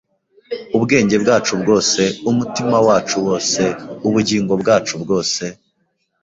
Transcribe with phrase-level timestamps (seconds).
[0.77, 3.61] ubwenge bwacu bwose, umutima wacu wose,
[4.07, 5.43] ubugingo bwacu bwose